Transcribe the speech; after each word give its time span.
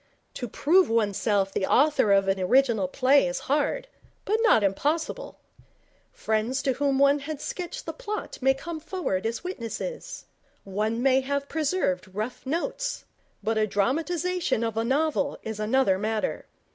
To 0.33 0.47
prove 0.47 0.89
oneself 0.89 1.53
the 1.53 1.67
author 1.67 2.11
of 2.11 2.27
an 2.27 2.39
original 2.39 2.87
play 2.87 3.27
is 3.27 3.41
hard, 3.41 3.87
but 4.25 4.39
not 4.41 4.63
impossible. 4.63 5.37
Friends 6.11 6.63
to 6.63 6.73
whom 6.73 6.97
one 6.97 7.19
had 7.19 7.39
sketched 7.39 7.85
the 7.85 7.93
plot 7.93 8.39
may 8.41 8.55
come 8.55 8.79
forward 8.79 9.27
as 9.27 9.43
witnesses. 9.43 10.25
One 10.63 11.03
may 11.03 11.21
have 11.21 11.47
preserved 11.47 12.15
rough 12.15 12.47
notes. 12.47 13.05
But 13.43 13.59
a 13.59 13.67
dramatization 13.67 14.63
of 14.63 14.75
a 14.75 14.83
novel 14.83 15.37
is 15.43 15.59
another 15.59 15.99
matter. 15.99 16.47